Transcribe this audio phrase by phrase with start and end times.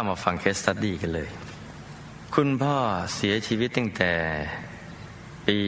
[0.00, 1.28] เอามาฟังเคสตัดดี้กันเลย
[2.34, 2.76] คุณพ่อ
[3.16, 4.12] เสียชีวิตตั้งแต่
[5.46, 5.58] ปี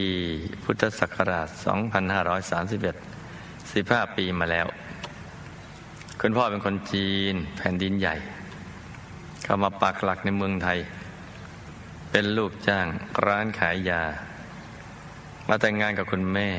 [0.63, 1.47] พุทธศักราช
[3.23, 4.67] 2531 15 ปีมาแล้ว
[6.21, 8.15] คุณพ่อเป็นคนจีนแผ่นดินใหญ่
[9.43, 10.79] เข้ามาปักหลักในเมืองไทย
[12.11, 12.87] เป็นลูกจ้าง
[13.25, 14.03] ร้านขายยา
[15.47, 16.49] มาแต่งงานกับคุณแม่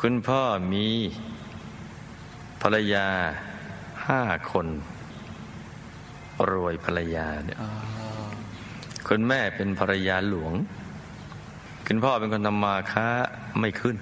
[0.00, 0.88] คุณพ่อมี
[2.62, 3.08] ภรรยา
[4.06, 4.68] ห้าคน
[6.50, 7.58] รวยภรรยาเนี่ย
[9.08, 10.52] คุณแม่เป็นภรรยาหลวง
[11.86, 13.06] คุณพ่อเป็นคนทำมาค้า
[13.60, 13.96] ไม่ขึ้น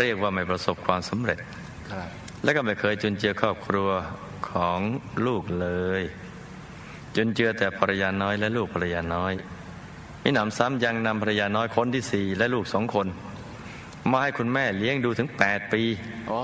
[0.00, 1.38] เรียกว่าไม่ประสบความสำเร็จ
[1.92, 2.08] ครับ
[2.44, 3.88] และก็ไม่เคยจุนเจือครอบครัว
[4.50, 4.78] ของ
[5.26, 5.68] ลูกเล
[6.00, 6.02] ย
[7.16, 9.32] จุนเจือแต่ภรรยาน้อยและลูกภรรยาน้อย
[10.22, 13.06] มิหนำซ้ำยังนำภรรยาน้อยคนที่สี่และลูกสองคน
[14.10, 15.82] มาให้คุณแม่เลี้ยงดูถึงแปดปี
[16.30, 16.42] อ๋อ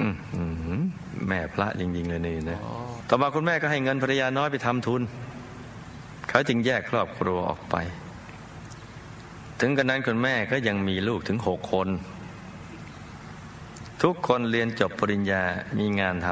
[0.00, 0.78] อื้อหือ
[1.28, 2.74] แม่พระจริง ๆ เลยนี่นะอ๋อ
[3.08, 5.02] ต่อมาคุณแม่ก็ให้เงินภรรยาน้อยไปทำทุน
[6.28, 7.76] เขาจึงแยกครอบครัวออกไป
[9.60, 11.88] ถึงกระนั้นคุณแม่ก็ยังมีลูกถึงหกคน
[14.02, 15.42] ทุกคนเรียนจบปริญญา
[15.78, 16.28] มีงานท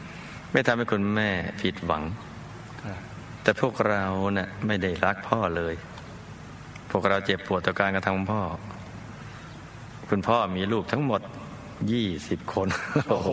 [0.00, 1.30] ำไม่ทำให้คุณแม่
[1.62, 2.02] ผิดหวัง
[2.82, 2.98] ครับ
[3.42, 4.04] แต่พวกเรา
[4.36, 5.74] นะ่ะไม่ได้รักพ่อเลย
[6.90, 8.42] พวกเราเจ็บปวดต่อการกระทำของพ่อ
[10.08, 11.20] คุณพ่อมีลูกทั้งหมด
[11.92, 12.68] ยี่สิบคน
[13.10, 13.28] โอ้โห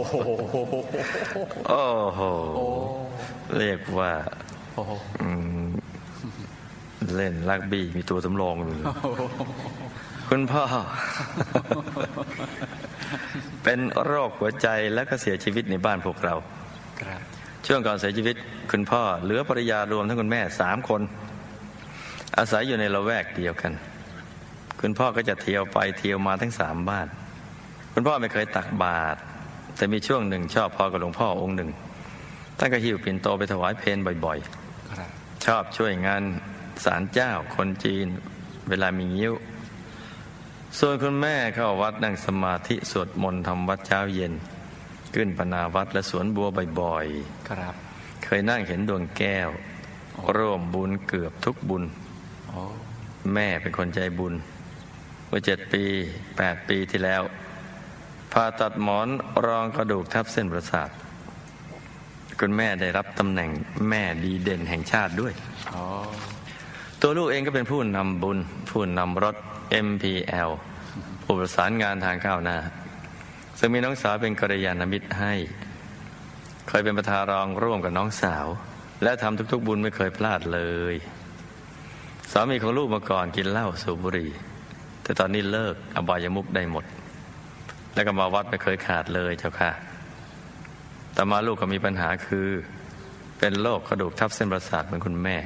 [1.67, 1.83] โอ้
[2.15, 2.21] โห
[2.55, 2.65] โอ้
[3.57, 4.11] เรียกว่า
[4.73, 5.29] โอ้โหอื
[5.63, 5.67] ม
[7.15, 8.75] เล่นลักบี้มีตัวสำรองอยู่
[10.29, 10.63] คุณพ่อ
[13.63, 16.35] เป็นโรคหัวใจแล้วก็เสียชีวิตในบ้านพวกเรา
[17.01, 17.19] ครับ
[17.67, 18.35] ช่วงก่อนเสียชีวิต
[18.71, 21.01] คุณพ่อ เหลือภรรยารวมทั้งคุณแม่สามคน
[22.37, 23.73] อาศัยอยู่ในละแวกเดียวกัน
[24.81, 27.07] คุณพ่อก็จะเที่ยวไปเที่ยวมาทั้งสามบ้าน
[27.99, 29.19] คุณพ่อไม่เคยตักบาตร
[29.77, 31.69] แต่มีช่วงหนึ่งชอบพอกับหลวงพ่อองค์หนึ่ง
[32.57, 34.37] ท่านก็หิ้วปิ่นโตไปถวายเพลบ่อย
[34.91, 36.23] ครับๆชอบช่วยงาน
[36.85, 38.05] ศาลเจ้าคนจีน
[38.69, 39.33] เวลามีงิ้ว
[40.79, 44.33] ส่วนคุณแม่เข้าวัดนั่งสมาธิสวดมนต์ทำวัดเช้าเย็น
[45.15, 46.47] ขึ้นปนาวัดและสวนบัว
[46.79, 47.75] บ่อยๆครับ
[48.23, 49.49] เคยนั่งเห็นดวงแก้ว
[50.35, 51.83] ร่วมบุญเกือบทุกบุญ
[52.47, 52.59] โอ้
[53.33, 54.33] แม่เป็นคนใจบุญ
[55.27, 55.83] เมื่อเจ็ดปี
[56.37, 57.23] แปดปีที่แล้ว
[58.33, 59.07] ผ่าตัดหมอน
[59.45, 60.89] รองกระดูกทับเส้นประสาท
[62.39, 63.49] คุณแม่ได้รับตำแหน่ง
[63.89, 65.33] แม่ดีเด่นแห่งชาติด้วย
[67.01, 68.37] ตัวลูกเองก็เป็นผู้นำบุญ
[68.69, 69.35] ผู้นำรถ
[69.87, 70.51] MPL
[71.23, 72.57] ผู้ประสานงานทางก้าวหน้า
[73.59, 75.33] ซึ่งมีน้องสาวเป็นกัลยาณมิตรให้
[76.67, 78.45] เคยเป็นประธานรองร่วมกับน้องสาว
[79.03, 80.61] และทำทุกๆ บุญไม่เคยพลาดเล
[80.93, 80.95] ย
[82.31, 84.31] สามีของลูกมาก่อนกินเหล้าสูบบุหรี่
[85.03, 86.85] แต่ตอนนี้เลิกอบายมุกได้หมด
[87.97, 89.71] และก็มาวัดไม่เคยขาดเลยเจ้าค่ะ
[91.13, 92.47] แต่มาลูกก็มีปัญหาคือ
[93.39, 95.37] เป็นโรคกระดูกทับเส้นประสาทเหมือนคุณแม่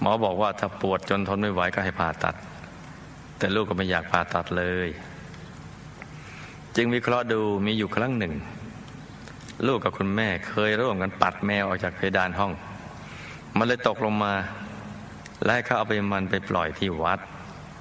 [0.00, 2.34] หมอบอกว่าถ้าปวดจนทนไม่ไหวก็ให้ผ่าตัด
[3.38, 4.88] แต่ลูกก็ไม่อยากผ่าตัดเลย
[6.76, 8.34] จึงวิเคราะห์ดูมีอยู่ครั้งหนึ่ง
[9.66, 12.52] ลูกกับคุณแม่เคยร่วมกันปัดแมวออกจากเพดานห้อง
[13.56, 14.34] มันเลยตกลงมา
[15.44, 17.18] และให้เขาเอาไปมันไปปล่อยที่วัด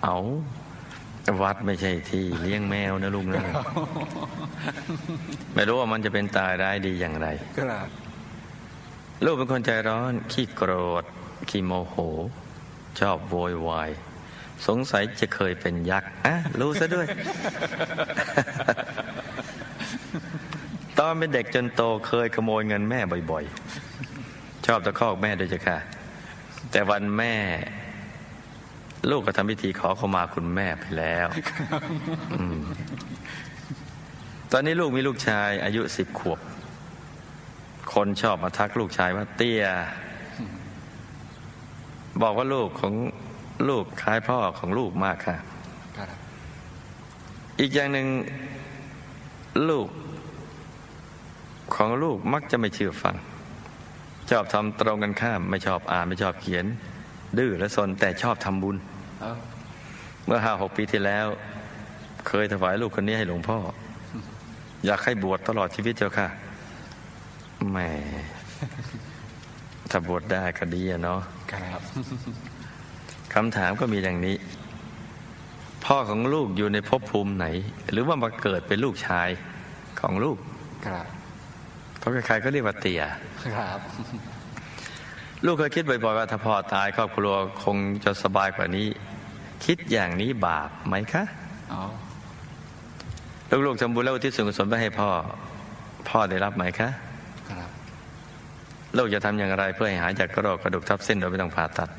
[0.03, 0.17] เอา
[1.41, 3.43] วัดไม่ใช่ที่เลี้ยงแมวนะลุงนะ
[5.55, 7.87] ไม่รู้ว่ามันจะเป็นตายร้ายดีอย่างไรครับ
[9.25, 11.03] ลูกเป็นคนใจร้อน ขี้โกรธ
[11.49, 11.95] ขี้โมโห
[12.99, 13.91] ชอบโวยวาย
[14.67, 17.07] สงสัยจะเคยเป็นยักษ์อะรู้ซะด้วย
[20.99, 22.99] ตอนเป็นเด็กจนโตเคยขโมยเงินแม่
[23.31, 25.77] บ่อยๆ ชอบตะคอกแม่ด้วยจ้ะค่ะ
[26.71, 27.33] แต่วันแม่
[29.09, 31.27] ลูกก็ทำพิธีขอเข้ามาคุณแม่ไปแล้ว
[32.33, 32.59] อืม
[34.51, 36.39] ตอนนี้ลูกมีลูกชาย อายุสิบขวบ
[37.93, 39.63] คนชอบมาทักลูกชายว่าเตี้ย
[42.21, 42.93] บอกว่าลูกของ
[43.69, 45.37] ลูกคล้ายพ่อของลูกมากค่ะ
[45.97, 46.09] ครับ
[47.59, 48.07] อีกอย่างหนึ่ง
[49.69, 49.87] ลูก
[51.75, 53.15] ของลูกมักจะไม่เชื่อฟัง
[54.29, 56.65] ชอบทำตรงกันข้าม ไม่ชอบอ่านไม่ชอบเขียน
[57.37, 58.75] ดื้อและสนแต่ชอบทำบุญ
[59.21, 59.31] เอ้า
[60.25, 61.27] เมื่อห้าหกปีที่แล้ว
[62.27, 63.57] เคยถวายลูกคนนี้ให้หลวงพ่อ
[64.85, 66.27] อยากให้บวชตลอดชีวิตเจ้าค่ะ
[67.71, 67.77] แหม
[69.89, 71.19] ถ้าบวชได้ก็ดีอะเนาะ
[71.51, 71.81] ครับ
[73.33, 74.35] คำถามก็มีอย่างนี้
[75.85, 77.45] พ่อของลูกอยู่ในภพภูมิไหน
[77.91, 79.29] หรือว่ามาเกิดเป็นลูกชาย
[79.99, 80.37] ของลูก
[80.87, 81.05] ครับ
[81.97, 83.03] เพราะใครๆก็เรียกว่าเตี่ย
[83.55, 83.79] ครับ
[85.45, 87.33] ลูกเคยคิดบ่อยๆว่าถ้าพ่อตายครอบครัว
[87.63, 88.87] คงจะสบายกว่านี้
[89.65, 91.23] คิดอย่างนี้บาปไหมคะ
[91.73, 91.81] อ๋อ
[93.65, 95.09] ลูกๆทำบุญแล้วอุที่ส่วนกุศลไปให้พ่อ
[96.09, 96.89] พ่อได้รับไหมคะ
[97.49, 97.69] ครับ
[98.97, 101.89] ลูกจะทำอย่างไรเพื่อให้หายจากโรคกระดูกทับเส้นโดยไม่ต้องผ่าตัด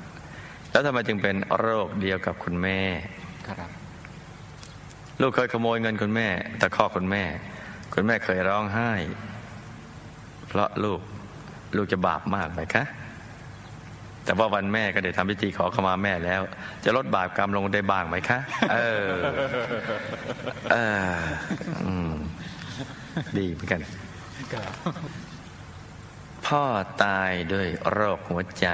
[0.70, 2.80] แล้วทำไมจึงเป็นโรคเดียวกับคุณแม่
[3.46, 3.70] ครับ
[5.20, 6.26] ลูกเคยขโมยเงินคุณแม่
[6.60, 7.22] ตะคอกคุณแม่
[7.94, 8.90] คุณแม่เคยร้องไห้
[10.48, 11.00] เพราะลูก
[11.76, 12.84] ลูกจะบาปมากไหมคะ
[14.24, 16.40] แต่ว่าวันแม่ก็ได้ทำพิธีขอขมาแม่แล้ว
[16.84, 18.38] จะลดบาปกรรมลงได้บ้างไหมคะ
[18.72, 19.08] เออ
[20.72, 20.76] เอ
[21.14, 21.18] อ
[21.84, 22.12] อืม
[23.38, 23.80] ดีเหมือนกัน
[24.52, 24.72] ครับ
[26.46, 26.62] พ่อ
[27.04, 28.68] ตายด้วยโรคหัวใจ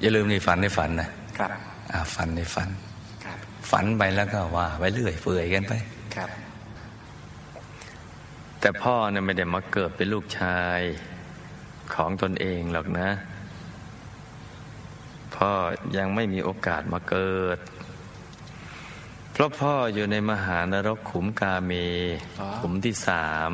[0.00, 1.08] อย่าลืมในฝันในฝันนะ
[1.38, 1.50] ครับ
[1.92, 2.68] อ่าฝันในฝัน
[3.24, 3.38] ครับ
[3.70, 5.72] ฝันไปแล้วก็ว่า ไปเรื่อยเปื่อยกันไป
[6.16, 6.30] ครับ
[8.60, 10.80] แต่พ่อเนี่ยไม่ได้มาเกิดเป็นลูกชาย
[11.94, 13.08] ของตนเองหรอกนะ
[15.36, 15.52] พ่อ
[15.96, 17.58] ยังไม่มีโอกาสมาเกิด
[19.32, 21.72] เพราะพ่ออยู่ในมหานรกขุมกาเม
[22.58, 23.50] ขุมที่สาม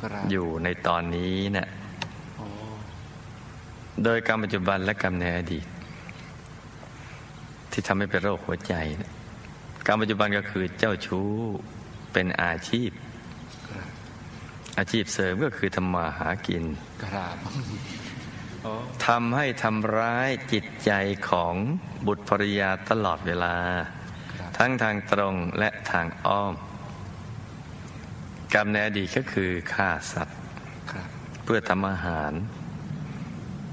[0.00, 1.68] ครับอยู่ในตอนนี้เนะ่ะ
[2.36, 2.46] โอ้
[4.04, 5.66] โดยกรรมปัจจุบันและกรรมในอดีต
[7.70, 9.12] ที่ทำให้เป็นโรคหัวใจนะ
[9.86, 11.28] กรรมปัจจุบันก็คือเจ้าชู้
[12.12, 12.90] เป็นอาชีพ
[13.68, 13.88] ครับ
[14.78, 16.64] อาชีพเสริมก็คือทำมาหากิน
[17.04, 18.03] ครับโอ้
[19.06, 20.92] ทำให้ทำร้ายจิตใจ
[21.30, 21.54] ของ
[22.06, 23.56] บุตรภรยาตลอดเวลา
[24.38, 26.54] ครับทั้งทางตรงและทางอ้อม
[28.54, 30.38] กรรมในอดีตก็คือฆ่าสัตว์
[30.92, 31.08] ครับ
[31.44, 32.32] เพื่อทำอาหาร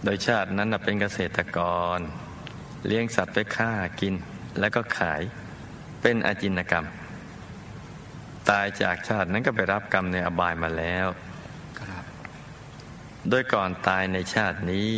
[0.03, 1.59] โดยชาตินั้นน่ะเป็นเกษตรก
[1.97, 1.99] ร
[2.88, 3.71] เลี้ยงสัตว์ไปฆ่า
[4.01, 4.13] กิน
[4.59, 5.21] แล้วก็ขาย
[6.01, 6.85] เป็นอาจินกรรม
[8.49, 11.30] ตายจากชาตินั้นก็ไปรับกรรมในอบายมาแล้วครับ
[13.29, 14.91] โดยก่อนตายในชาตินี้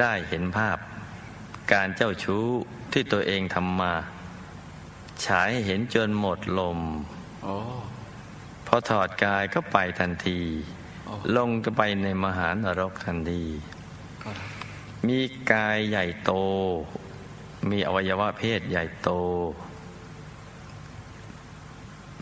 [0.00, 0.78] ได้เห็นภาพ
[1.72, 2.46] การเจ้าชู้
[2.92, 3.92] ที่ตัวเองทำมา
[5.26, 6.78] ฉายให้เห็นจนหมดลม
[7.44, 7.56] โอ้
[8.66, 10.40] พอถอดกายก็ไปทันที
[11.06, 13.44] โอ้ลงจะไปในมหานรกทันที
[14.22, 14.36] ครับ
[15.06, 15.18] มี
[15.52, 16.32] กายใหญ่โต
[17.70, 19.10] มีอวัยวะเพศใหญ่โต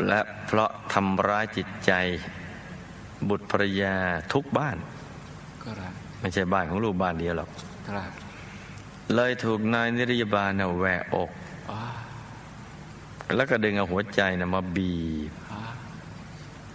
[0.09, 1.93] และเพราะทำร้ายจิตใจ
[3.29, 3.95] บุตรภรยา
[4.33, 4.77] ทุกบ้าน
[5.65, 7.51] ครับไม่ใช่บ้านของลูกบ้านเดียวหรอก
[7.89, 8.11] ครับ
[9.15, 11.31] เลยถูกนายนิรยาบาลน่ะแหวกอก
[11.71, 11.81] อ้า
[13.37, 14.97] แล้วก็ดึงเอาหัวใจน่ะมาบี
[15.31, 15.61] บอ้า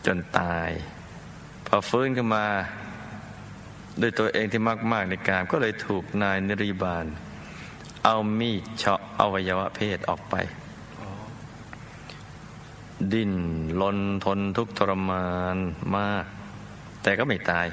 [0.06, 0.70] จนตาย
[1.66, 2.46] พอฟื้นขึ้นมา
[4.02, 4.62] ด้วยตัวเองที่
[4.92, 7.06] มาก ๆ ในการก็เลยถูกนายนิรยาบาล
[8.06, 10.36] เอามีดเฉาะอวัยวะเพศออกไป
[10.98, 11.08] โอ้
[13.14, 13.34] ดิ้น
[13.82, 15.58] รนทนทุกข์ทรมาน
[15.96, 16.26] มาก
[17.08, 17.68] แต่ก็ไม่ตาย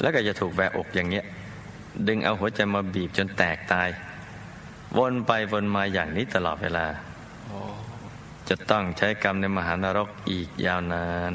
[0.00, 1.24] แล้วก็จะถูกแหวอกอย่างเงี้ย
[2.08, 3.88] ดึงเอาหัวใจมาบีบจนแตกตาย
[4.96, 6.86] วนไปวนมาอย่างนี้ตลอดเวลา
[8.48, 11.32] จะต้องใช้กรรมในมหานรกอีกยาวนาน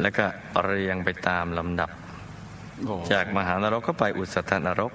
[0.00, 0.24] แล้วก็
[0.64, 1.90] เรียงไปตามลำดับ
[3.12, 4.92] จากมหานรกก็ไปอุสธนรก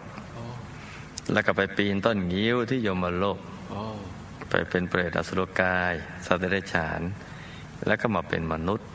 [1.33, 3.39] แล้วก็ไปปีนต้นงิ้วที่ยมโลก
[4.49, 5.93] ไปเป็นเปรตอสุรกาย
[6.25, 7.01] สัตว์เดรัจฉาน
[7.87, 8.89] แล้วก็มาเป็นมนุษย์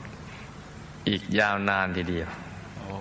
[1.09, 2.29] อีกยาวนานทีเดียว
[2.77, 2.95] โอ้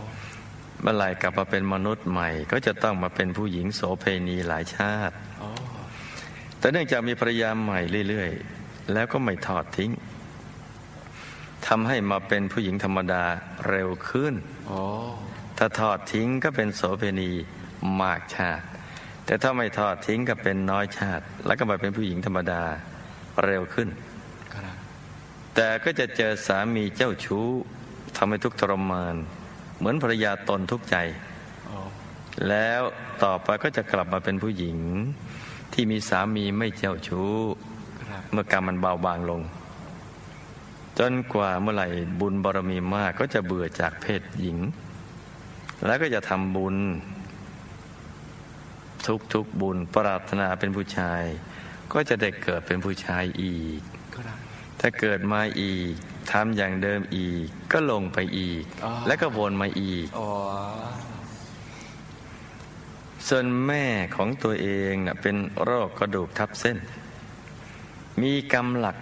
[0.82, 5.50] เมื่อไหร่กลับมาเป็นมนุษย์ใหม่ ก็จะต้องมาเป็นผู้หญิงโสเพณีหลายชาติโอ้
[6.60, 7.80] แต่เนื่องจากมีภรรยาใหม่
[8.10, 9.92] เรื่อยๆ แล้วก็ไม่ทอดทิ้ง
[11.68, 13.24] ทำให้มาเป็นผู้หญิงธรรมดา
[13.70, 14.34] เร็วขึ้น
[14.68, 14.80] โอ้
[15.58, 17.32] ถ้าทอดทิ้งก็เป็นโสเพณี
[18.02, 18.66] มากชาติ
[19.26, 22.64] แต่ถ้าไม่ทอดทิ้งก็เป็นน้อยชาติ แล้วก็มาเป็นผู้หญิงธรรมดา
[23.46, 23.90] เร็วขึ้น
[24.54, 24.76] ครับ
[25.56, 27.48] แต่ก็จะเจอสามีเจ้าชู้
[28.18, 29.16] ทำให้ทุกข์ทรมาน
[29.78, 30.96] เหมือนภรรยาตนทุกข์ใจ
[31.66, 31.78] โอ้
[32.48, 32.82] แล้ว
[33.24, 34.78] ต่อไปก็จะกลับมาเป็นผู้หญิง
[35.74, 37.34] ที่มีสามีไม่เจ้าชู้
[38.10, 39.42] ครับเมื่อกรรมมันเบาบางลง
[41.00, 41.88] จนกว่าเมื่อไหร่
[42.20, 44.58] บุญบารมีมากก็จะเบื่อจากเพศหญิง
[45.86, 46.76] แล้วก็จะทำบุญ
[49.08, 51.22] ทุกทุกๆบุญปรารถนาเป็นผู้ชาย
[51.94, 54.03] ก็จะได้เกิดเป็นผู้ชายอีกครับ
[54.86, 55.92] ถ้าเกิดมาอีก
[56.32, 60.26] ทำอย่างเดิมอีก ก็ลงไปอีกอ๋อแล้วก็วนมาอีกโอ้
[63.28, 63.86] ส่วนแม่
[64.16, 66.78] ของตัวเองน่ะเป็นโรคกระดูกทับเส้น
[68.22, 68.98] มีกรรมหลัก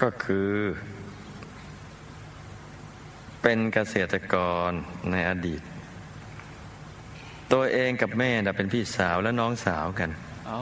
[0.00, 0.50] ก็คือ
[3.42, 4.34] เป็นเกษตรก
[4.68, 4.70] ร
[5.10, 5.62] ในอดีต
[7.52, 10.10] ตัวเองกับแม่น่ะเป็นพี่สาวและน้องสาวกัน
[10.46, 10.56] โอ้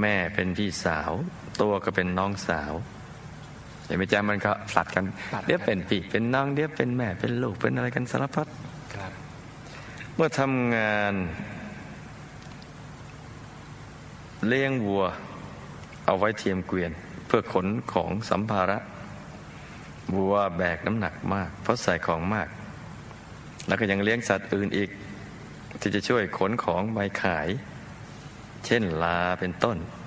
[0.00, 1.12] แม่เป็นพี่สาว
[1.60, 2.72] ตัวก็เป็นน้องสาว
[3.86, 5.04] เห็นไหมจ๊ะมันก็ผลัดกัน
[5.46, 8.46] เดี๋ยวเป็นพี่เป็นน้องเดี๋ยวเป็นแม่เป็นลูกเป็นอะไรกันสารพัด
[8.94, 9.12] ครับ
[10.14, 11.14] เมื่อทำงาน
[14.46, 15.04] เลี้ยงวัว
[16.06, 16.92] เอาไว้เทียมเกวียน
[17.26, 18.78] เพื่อขนของสัมภาระ
[20.16, 22.48] วัวแบกน้ำหนักมาก เพราะใส่ของมาก
[23.66, 24.90] แล้วก็ยังเลี้ยงสัตว์อื่นอีก
[25.80, 27.48] ที่จะช่วยขนของไปขาย
[28.66, 29.99] เช่นลาเป็นต้นครับ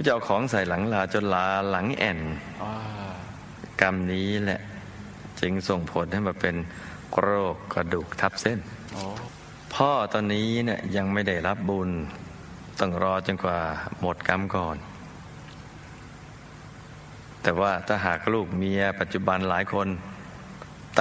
[0.00, 2.20] ็จะเอาของใส่หลังลาจนลาหลังแอ่น
[2.62, 2.72] อ่า
[3.80, 4.60] กรรมนี้แหละ
[5.40, 6.56] จึงส่งผลให้มาเป็น
[7.20, 8.58] โรคกระดูกทับเส้น
[8.92, 9.02] โอ้
[9.74, 11.90] พ่อตอนนี้เนี่ยยังไม่ได้รับบุญ
[12.78, 13.58] ต้องรอจนกว่า
[14.00, 14.76] หมดกรรมก่อน
[17.42, 19.88] แต่ว่าถ้าหากลูกเมียปัจจุบันหลายคน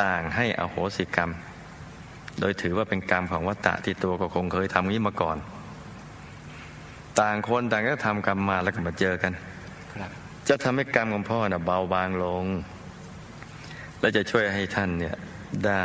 [0.01, 1.31] ต่างให้อโหสิกรรม
[2.39, 5.39] โดยถือว่าเป็นกรรมของวัตตะที่ตัวก็คงเคยทำนี้มาก่อน
[7.19, 9.33] ต่างคนต่างก็ทำกรรมมาแล้วก็มาเจอกัน
[9.93, 10.11] ครับ
[10.49, 12.45] จะทำให้กรรมของพ่อน่ะเบาบางลง
[13.99, 15.15] และจะช่วยให้ท่านเนี่ย
[15.65, 15.83] ได้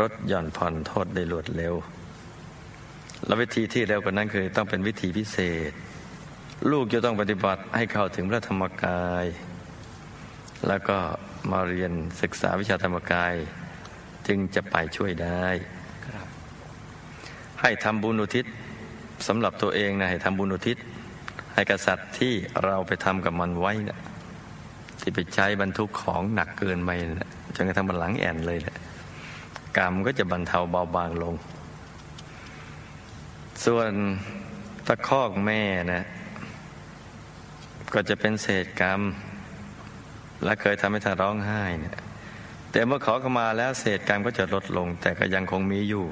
[0.00, 1.74] ลดหย่อนผ่อนโทษได้รวดเร็ว
[3.26, 5.38] และวิธีที่เร็วกว่านั้นคือต้องเป็นวิธีพิเศ
[5.70, 5.72] ษ
[6.70, 9.24] ลูกจะต้องปฏิบัติให้เข้าถึงพระธรรมกาย
[10.68, 10.98] แล้วก็
[11.50, 13.34] มาเรียนศึกษาวิชาธรรมกาย
[14.26, 15.46] จึงจะไปช่วยได้
[16.06, 16.26] ครับ
[17.60, 18.44] ให้ทำบุญอุทิศ
[19.28, 20.76] สำหรับตัวเองนะให้ทำบุญอุทิศ
[21.54, 22.32] ให้กษัตริย์ที่
[22.64, 23.98] เราไปทำกับมันไว้นะ
[25.00, 28.76] ที่ไปใช้บรรทุกของหนักเกินไปนะจนกระทั่งมันหลังแอนเลยนะ
[29.78, 31.34] กรรมก็จะบรรเทาเบาบางลง
[33.64, 33.90] ส่วน
[34.86, 35.62] ตะคอกแม่
[35.92, 36.02] นะ
[37.94, 39.00] ก็จะเป็นเศษกรรม
[40.44, 42.04] และเคยทำให้ท่านร้องไห้เนะ
[42.72, 46.04] แต่เมื่อขอเข้ามาแล้วเศษกรรมก็จะลดลง แต่ก็ยังคงมีอยู่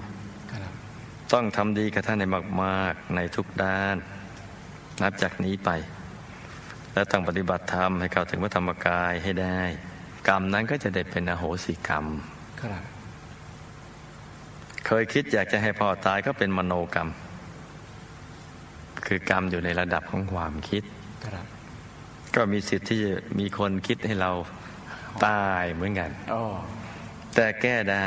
[1.32, 2.24] ต้องทำดีกับท่านใน
[2.64, 3.96] มากๆในทุกด้าน
[5.02, 5.70] นับจากนี้ไป
[6.94, 9.60] และต้องปฏิบัติธรรมให้เข้าถึงพระธรรมกายให้ได้
[10.28, 12.04] กรรมนั้นก็จะได้เป็นอโหสิกรรม
[12.62, 12.82] ครับ
[14.86, 17.08] เคยคิดอยากจะให้พ่อตายก็เป็นมโนกรรม
[19.06, 20.82] คือกรรมอยู่ในระดับของความคิด
[21.26, 21.46] ครับ
[22.34, 24.30] ก็มีสิทธิ์ที่จะมีคนคิดให้เรา
[25.26, 26.42] ตายเหมือนกันโอ้
[27.34, 28.04] แต่แก้ได้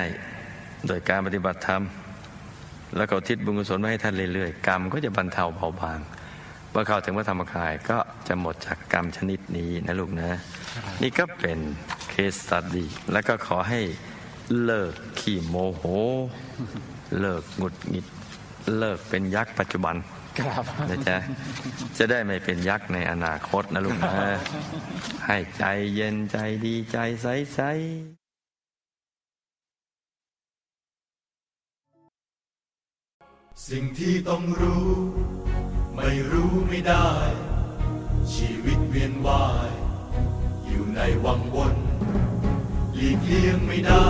[0.87, 1.81] โดยการปฏิบัติธรรม
[2.97, 5.99] แล้วก็อุทิศบุญกุศลมาให้ท่านเรื่อยๆ กรรมก็จะบรรเทาเบาบาง
[6.71, 10.29] เมื่อเข้าถึงพระธรรมกายก็จะหมดจากกรรมชนิดนี้นะลูกนะ
[11.01, 11.59] นี่ก็เป็น
[12.09, 13.81] เคสตัดดีแล้วก็ขอให้
[14.63, 15.83] เลิกขี้โมโห
[17.19, 18.05] เลิกหงุดหงิด
[18.77, 19.95] เลิกเป็นยักษ์ปัจจุบัน
[20.39, 21.17] ครับนะจ๊ะ
[21.97, 24.13] จะได้ไม่เป็นยักษ์ในอนาคตนะลูกนะ
[25.25, 25.63] ให้ใจ
[25.95, 28.20] เย็นใจดีใจใสๆ
[33.69, 34.89] สิ่งที่ต้องรู้
[35.95, 37.11] ไม่รู้ไม่ได้
[38.33, 39.71] ชีวิตเวียนว่าย
[40.65, 41.75] อยู่ในวังวน
[42.93, 44.07] หลีกเลี่ยงไม่ได้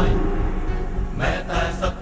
[1.18, 1.96] แม้แต่สัก